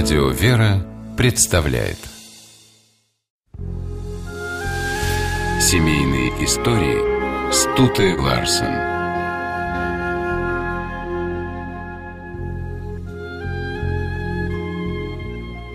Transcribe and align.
Радио 0.00 0.28
«Вера» 0.28 0.86
представляет 1.16 1.96
Семейные 5.60 6.28
истории 6.44 7.52
Стуты 7.52 8.16
Ларсен 8.16 8.76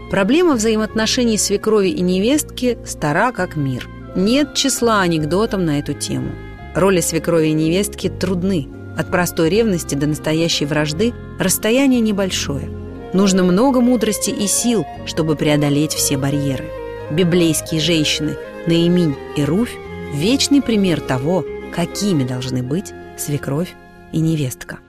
Проблема 0.10 0.54
взаимоотношений 0.54 1.38
свекрови 1.38 1.90
и 1.90 2.00
невестки 2.00 2.78
стара 2.86 3.34
как 3.34 3.58
мир. 3.58 3.90
Нет 4.16 4.54
числа 4.54 5.02
анекдотов 5.02 5.60
на 5.60 5.80
эту 5.80 5.92
тему. 5.92 6.32
Роли 6.76 7.02
свекрови 7.02 7.48
и 7.48 7.54
невестки 7.54 8.08
трудны. 8.08 8.70
От 8.98 9.12
простой 9.12 9.50
ревности 9.50 9.96
до 9.96 10.08
настоящей 10.08 10.64
вражды 10.64 11.14
расстояние 11.40 12.00
небольшое. 12.00 12.83
Нужно 13.14 13.44
много 13.44 13.80
мудрости 13.80 14.32
и 14.32 14.48
сил, 14.48 14.86
чтобы 15.06 15.36
преодолеть 15.36 15.94
все 15.94 16.18
барьеры. 16.18 16.66
Библейские 17.12 17.80
женщины 17.80 18.36
Наиминь 18.66 19.16
и 19.38 19.44
Руфь– 19.44 19.76
вечный 20.14 20.62
пример 20.64 21.00
того, 21.00 21.46
какими 21.72 22.24
должны 22.24 22.64
быть 22.64 22.92
свекровь 23.18 23.74
и 24.12 24.20
невестка. 24.20 24.80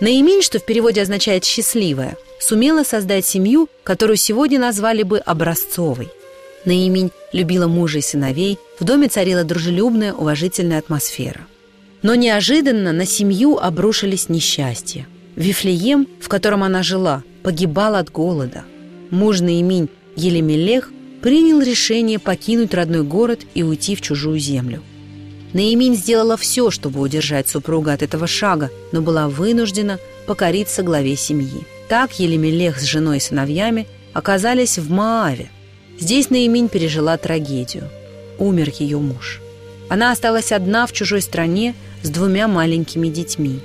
Наиминь, 0.00 0.42
что 0.42 0.58
в 0.58 0.64
переводе 0.64 1.00
означает 1.02 1.44
«счастливая», 1.44 2.16
сумела 2.38 2.84
создать 2.84 3.24
семью, 3.24 3.68
которую 3.82 4.16
сегодня 4.16 4.58
назвали 4.58 5.02
бы 5.02 5.18
образцовой. 5.18 6.08
Наиминь 6.66 7.10
любила 7.32 7.68
мужа 7.68 7.98
и 7.98 8.02
сыновей, 8.02 8.58
в 8.78 8.84
доме 8.84 9.08
царила 9.08 9.44
дружелюбная, 9.44 10.12
уважительная 10.12 10.78
атмосфера. 10.78 11.40
Но 12.02 12.14
неожиданно 12.14 12.92
на 12.92 13.06
семью 13.06 13.58
обрушились 13.58 14.28
несчастья. 14.28 15.06
Вифлеем, 15.40 16.06
в 16.20 16.28
котором 16.28 16.62
она 16.62 16.82
жила, 16.82 17.22
погибал 17.42 17.94
от 17.94 18.10
голода. 18.10 18.64
Муж 19.10 19.40
Наиминь 19.40 19.88
Елемелех 20.14 20.92
принял 21.22 21.62
решение 21.62 22.18
покинуть 22.18 22.74
родной 22.74 23.04
город 23.04 23.40
и 23.54 23.62
уйти 23.62 23.96
в 23.96 24.02
чужую 24.02 24.38
землю. 24.38 24.82
Наиминь 25.54 25.96
сделала 25.96 26.36
все, 26.36 26.70
чтобы 26.70 27.00
удержать 27.00 27.48
супруга 27.48 27.94
от 27.94 28.02
этого 28.02 28.26
шага, 28.26 28.70
но 28.92 29.00
была 29.00 29.30
вынуждена 29.30 29.98
покориться 30.26 30.82
главе 30.82 31.16
семьи. 31.16 31.66
Так 31.88 32.20
Елемелех 32.20 32.78
с 32.78 32.84
женой 32.84 33.16
и 33.16 33.20
сыновьями 33.20 33.86
оказались 34.12 34.76
в 34.76 34.90
Мааве. 34.90 35.48
Здесь 35.98 36.28
Наиминь 36.28 36.68
пережила 36.68 37.16
трагедию. 37.16 37.88
Умер 38.38 38.72
ее 38.78 38.98
муж. 38.98 39.40
Она 39.88 40.12
осталась 40.12 40.52
одна 40.52 40.86
в 40.86 40.92
чужой 40.92 41.22
стране 41.22 41.74
с 42.02 42.10
двумя 42.10 42.46
маленькими 42.46 43.08
детьми. 43.08 43.60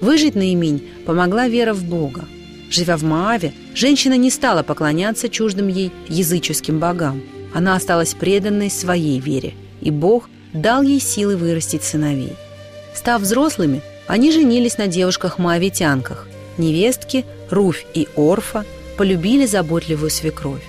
Выжить 0.00 0.34
Наиминь 0.34 0.82
помогла 1.06 1.48
вера 1.48 1.74
в 1.74 1.84
Бога. 1.84 2.24
Живя 2.70 2.96
в 2.96 3.02
Мааве, 3.02 3.52
женщина 3.74 4.14
не 4.14 4.30
стала 4.30 4.62
поклоняться 4.62 5.28
чуждым 5.28 5.68
ей 5.68 5.90
языческим 6.08 6.78
богам. 6.78 7.22
Она 7.52 7.74
осталась 7.74 8.14
преданной 8.14 8.70
своей 8.70 9.18
вере, 9.18 9.54
и 9.80 9.90
Бог 9.90 10.28
дал 10.52 10.82
ей 10.82 11.00
силы 11.00 11.36
вырастить 11.36 11.82
сыновей. 11.82 12.34
Став 12.94 13.22
взрослыми, 13.22 13.82
они 14.06 14.32
женились 14.32 14.78
на 14.78 14.86
девушках-моавитянках. 14.86 16.28
Невестки 16.58 17.24
Руфь 17.50 17.86
и 17.94 18.08
Орфа 18.16 18.64
полюбили 18.96 19.46
заботливую 19.46 20.10
свекровь. 20.10 20.62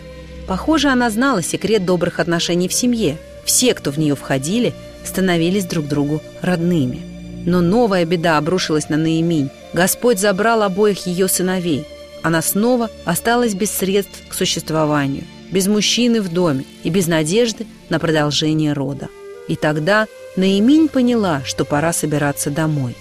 Похоже, 0.48 0.90
она 0.90 1.10
знала 1.10 1.42
секрет 1.42 1.86
добрых 1.86 2.20
отношений 2.20 2.68
в 2.68 2.74
семье. 2.74 3.18
Все, 3.46 3.74
кто 3.74 3.92
в 3.92 3.98
нее 3.98 4.16
входили, 4.16 4.74
становились 5.04 5.66
друг 5.66 5.88
другу 5.88 6.22
родными. 6.42 7.02
Но 7.46 7.62
новая 7.62 8.06
беда 8.06 8.38
обрушилась 8.38 8.90
на 8.90 8.98
Наиминь. 8.98 9.50
Господь 9.74 10.20
забрал 10.20 10.64
обоих 10.64 11.06
ее 11.08 11.28
сыновей. 11.28 11.86
Она 12.22 12.42
снова 12.42 12.90
осталась 13.06 13.56
без 13.56 13.72
средств 13.72 14.22
к 14.30 14.34
существованию, 14.34 15.24
без 15.52 15.68
мужчины 15.68 16.22
в 16.22 16.32
доме 16.32 16.66
и 16.84 16.90
без 16.90 17.08
надежды 17.08 17.66
на 17.90 18.00
продолжение 18.00 18.74
рода. 18.74 19.10
И 19.48 19.56
тогда 19.56 20.08
Наиминь 20.36 20.88
поняла, 20.88 21.42
что 21.44 21.66
пора 21.66 21.94
собираться 21.94 22.52
домой. 22.52 22.96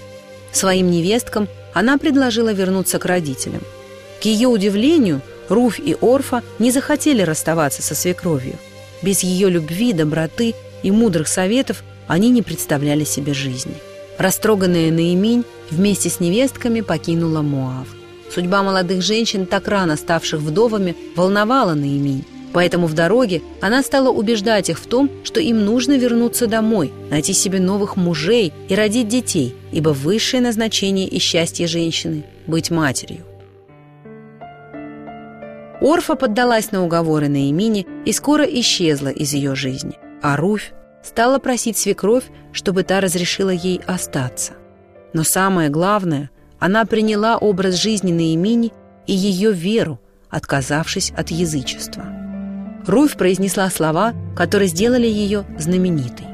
Своим 0.53 0.91
невесткам 0.91 1.49
она 1.75 1.99
предложила 1.99 2.53
вернуться 2.53 2.99
к 2.99 3.05
родителям. 3.05 3.63
К 4.21 4.25
ее 4.25 4.49
удивлению, 4.49 5.21
Руфь 5.49 5.81
и 5.81 5.97
Орфа 6.01 6.43
не 6.59 6.71
захотели 6.71 7.23
расставаться 7.23 7.83
со 7.83 7.95
свекровью. 7.95 8.55
Без 9.03 9.23
ее 9.23 9.49
любви, 9.49 9.93
доброты 9.93 10.55
и 10.83 10.91
мудрых 10.91 11.29
советов 11.29 11.83
они 12.07 12.31
не 12.31 12.43
представляли 12.43 13.05
себе 13.05 13.35
жизни. 13.35 13.75
Растроганная 14.21 14.91
Наиминь 14.91 15.45
вместе 15.71 16.11
с 16.11 16.21
невестками 16.21 16.83
покинула 16.83 17.41
Моав. 17.41 17.89
Судьба 18.31 18.63
молодых 18.63 19.01
женщин, 19.01 19.47
так 19.47 19.67
рано 19.67 19.97
ставших 19.97 20.41
вдовами, 20.41 20.95
волновала 21.17 21.73
Наиминь. 21.73 22.27
Поэтому 22.53 22.87
в 22.87 22.93
дороге 22.93 23.41
она 23.63 23.83
стала 23.83 24.11
убеждать 24.11 24.69
их 24.69 24.79
в 24.79 24.85
том, 24.85 25.09
что 25.25 25.41
им 25.41 25.65
нужно 25.65 25.97
вернуться 25.97 26.47
домой, 26.47 26.93
найти 27.09 27.33
себе 27.33 27.61
новых 27.61 27.97
мужей 27.97 28.53
и 28.69 28.75
родить 28.75 29.09
детей, 29.09 29.55
ибо 29.73 29.89
высшее 29.89 30.43
назначение 30.43 31.09
и 31.09 31.19
счастье 31.19 31.67
женщины– 31.67 32.25
быть 32.47 32.71
матерью. 32.71 33.25
Орфа 35.81 36.15
поддалась 36.15 36.73
на 36.73 36.85
уговоры 36.85 37.29
Наимини 37.29 37.87
и 38.05 38.13
скоро 38.13 38.45
исчезла 38.45 39.09
из 39.09 39.33
ее 39.33 39.55
жизни, 39.55 39.99
а 40.21 40.37
Руфь 40.37 40.75
стала 41.03 41.39
просить 41.39 41.79
свекровь, 41.79 42.25
чтобы 42.53 42.83
та 42.83 43.01
разрешила 43.01 43.51
ей 43.51 43.81
остаться. 43.87 44.53
Но 45.13 45.25
самое 45.25 45.69
главное, 45.69 46.31
она 46.59 46.85
приняла 46.85 47.37
образ 47.37 47.75
жизни 47.77 48.13
Наимини 48.13 48.73
и 49.07 49.15
ее 49.15 49.53
веру, 49.53 50.01
отказавшись 50.29 51.13
от 51.17 51.31
язычества. 51.31 52.05
Руфь 52.87 53.17
произнесла 53.17 53.69
слова, 53.71 54.15
которые 54.37 54.69
сделали 54.69 55.07
ее 55.07 55.45
знаменитой. 55.59 56.27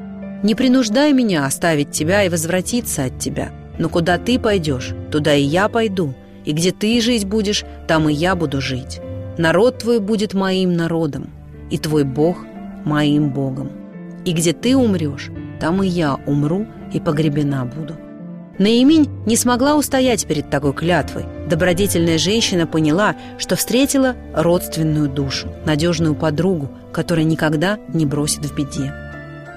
«Не 0.43 0.55
принуждай 0.55 1.13
меня 1.13 1.47
оставить 1.47 1.91
тебя 1.91 2.25
и 2.25 2.29
возвратиться 2.29 3.05
от 3.05 3.19
тебя, 3.19 3.53
но 3.79 3.89
куда 3.89 4.19
ты 4.19 4.39
пойдешь, 4.39 4.95
туда 5.11 5.35
и 5.35 5.43
я 5.43 5.69
пойду, 5.69 6.15
и 6.45 6.53
где 6.53 6.73
ты 6.73 7.01
жить 7.01 7.25
будешь, 7.25 7.65
там 7.89 8.09
и 8.09 8.13
я 8.13 8.35
буду 8.37 8.61
жить. 8.61 9.01
Народ 9.39 9.79
твой 9.79 9.99
будет 9.99 10.35
моим 10.35 10.75
народом, 10.75 11.31
и 11.71 11.79
твой 11.79 12.05
Бог 12.05 12.39
моим 12.85 13.31
Богом. 13.31 13.71
И 14.27 14.33
где 14.33 14.53
ты 14.53 14.77
умрешь, 14.77 15.31
там 15.59 15.83
и 15.83 15.87
я 15.87 16.17
умру 16.27 16.67
и 16.93 17.01
погребена 17.01 17.65
буду». 17.65 17.97
Наиминь 18.59 19.09
не 19.27 19.37
смогла 19.37 19.77
устоять 19.77 20.27
перед 20.27 20.51
такой 20.51 20.73
клятвой. 20.73 21.25
Добродетельная 21.49 22.17
женщина 22.17 22.67
поняла, 22.67 23.15
что 23.39 23.55
встретила 23.55 24.17
родственную 24.35 25.11
душу, 25.11 25.49
надежную 25.67 26.15
подругу, 26.15 26.71
которая 26.93 27.25
никогда 27.25 27.79
не 27.89 28.07
бросит 28.07 28.45
в 28.45 28.55
беде. 28.55 28.93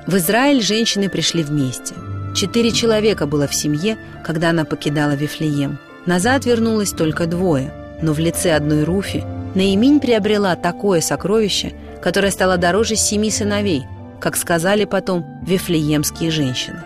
В 0.06 0.18
Израиль 0.18 0.62
женщины 0.62 1.09
пришли 1.09 1.44
вместе. 1.44 1.96
Четыре 2.36 2.72
человека 2.72 3.25
было 3.25 3.47
в 3.47 3.56
семье, 3.56 3.97
когда 4.24 4.50
она 4.50 4.66
покидала 4.66 5.12
Вифлеем. 5.12 5.80
Назад 6.06 6.46
вернулось 6.46 6.91
только 6.91 7.25
двое, 7.25 7.74
но 8.01 8.13
в 8.13 8.19
лице 8.19 8.53
одной 8.53 8.84
Руфи 8.84 9.24
Наиминь 9.56 10.00
приобрела 10.00 10.56
такое 10.56 11.01
сокровище, 11.01 11.74
которое 12.01 12.31
стало 12.31 12.57
дороже 12.57 12.96
семи 12.96 13.31
сыновей, 13.31 13.86
как 14.19 14.35
сказали 14.35 14.85
потом 14.85 15.40
вифлеемские 15.44 16.31
женщины. 16.31 16.84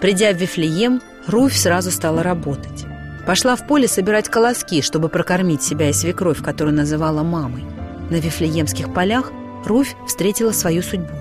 Придя 0.00 0.32
в 0.32 0.36
Вифлеем, 0.36 1.00
Руфь 1.26 1.56
сразу 1.56 1.90
стала 1.90 2.22
работать. 2.22 2.84
Пошла 3.26 3.54
в 3.54 3.66
поле 3.66 3.86
собирать 3.86 4.28
колоски, 4.28 4.82
чтобы 4.82 5.08
прокормить 5.08 5.62
себя 5.62 5.90
и 5.90 5.92
свекровь, 5.92 6.42
которую 6.42 6.74
называла 6.74 7.22
мамой. 7.22 7.64
На 8.10 8.16
Вифлеемских 8.16 8.92
полях 8.92 9.30
Руфь 9.64 9.94
встретила 10.08 10.50
свою 10.50 10.82
судьбу. 10.82 11.14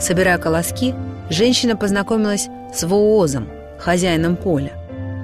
Собирая 0.00 0.38
колоски, 0.38 0.94
женщина 1.28 1.76
познакомилась 1.76 2.48
с 2.74 2.82
Воозом, 2.82 3.48
хозяином 3.78 4.34
поля. 4.36 4.72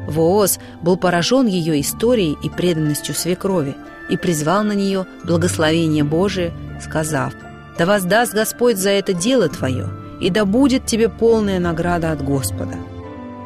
Вооз 0.06 0.60
был 0.82 0.96
поражен 0.96 1.46
ее 1.46 1.80
историей 1.80 2.36
и 2.42 2.48
преданностью 2.48 3.14
свекрови 3.14 3.74
и 4.08 4.16
призвал 4.16 4.62
на 4.62 4.72
нее 4.72 5.06
благословение 5.24 6.04
Божие, 6.04 6.52
сказав, 6.80 7.32
«Да 7.78 7.86
воздаст 7.86 8.32
Господь 8.32 8.78
за 8.78 8.90
это 8.90 9.12
дело 9.12 9.48
твое, 9.48 9.88
и 10.20 10.30
да 10.30 10.44
будет 10.44 10.86
тебе 10.86 11.08
полная 11.08 11.58
награда 11.58 12.12
от 12.12 12.22
Господа». 12.22 12.76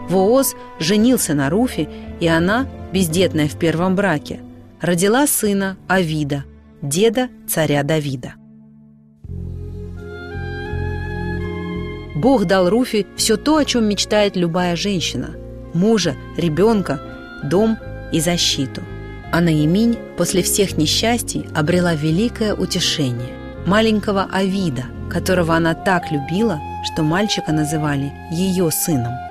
Вооз 0.08 0.54
женился 0.78 1.34
на 1.34 1.50
Руфе, 1.50 1.88
и 2.20 2.26
она, 2.26 2.66
бездетная 2.92 3.48
в 3.48 3.56
первом 3.56 3.94
браке, 3.94 4.40
родила 4.80 5.26
сына 5.26 5.76
Авида, 5.88 6.44
деда 6.82 7.28
царя 7.48 7.82
Давида. 7.82 8.34
Бог 12.16 12.44
дал 12.44 12.68
Руфе 12.68 13.06
все 13.16 13.36
то, 13.36 13.56
о 13.56 13.64
чем 13.64 13.88
мечтает 13.88 14.36
любая 14.36 14.76
женщина– 14.76 15.30
мужа, 15.74 16.16
ребенка, 16.36 17.00
дом 17.44 17.78
и 18.12 18.20
защиту. 18.20 18.82
А 19.32 19.40
Наиминь 19.40 19.96
после 20.16 20.42
всех 20.42 20.76
несчастий 20.76 21.46
обрела 21.54 21.94
великое 21.94 22.54
утешение– 22.54 23.30
маленького 23.66 24.28
Авида, 24.32 24.84
которого 25.10 25.54
она 25.54 25.74
так 25.74 26.10
любила, 26.10 26.60
что 26.84 27.02
мальчика 27.02 27.52
называли 27.52 28.12
ее 28.30 28.70
сыном– 28.70 29.12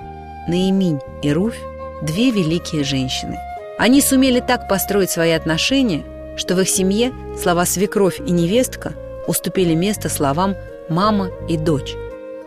Наиминь 0.50 1.00
и 1.22 1.32
Руфь– 1.32 1.62
две 2.02 2.32
великие 2.32 2.84
женщины. 2.84 3.38
Они 3.78 4.02
сумели 4.02 4.40
так 4.40 4.68
построить 4.68 5.12
свои 5.12 5.30
отношения, 5.32 6.04
что 6.38 6.56
в 6.56 6.62
их 6.62 6.70
семье 6.70 7.14
слова 7.40 7.66
«свекровь» 7.66 8.20
и 8.20 8.32
«невестка» 8.32 8.94
уступили 9.28 9.76
место 9.76 10.10
словам 10.10 10.56
«мама» 10.90 11.30
и 11.48 11.56
«дочь». 11.56 11.94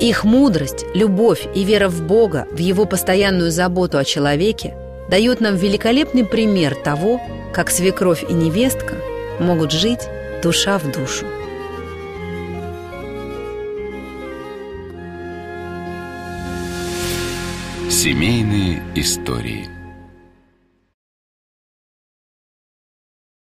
Их 0.00 0.24
мудрость, 0.24 0.84
любовь 0.94 1.46
и 1.54 1.62
вера 1.62 1.88
в 1.88 2.02
Бога, 2.02 2.48
в 2.50 2.58
Его 2.58 2.86
постоянную 2.86 3.52
заботу 3.52 3.98
о 3.98 4.04
человеке 4.04 4.74
дают 5.08 5.40
нам 5.40 5.54
великолепный 5.54 6.24
пример 6.24 6.74
того, 6.74 7.20
как 7.54 7.70
свекровь 7.70 8.24
и 8.28 8.32
невестка 8.32 8.96
могут 9.38 9.70
жить 9.70 10.08
душа 10.42 10.78
в 10.78 10.90
душу. 10.90 11.24
Семейные 18.02 18.82
истории– 18.96 19.68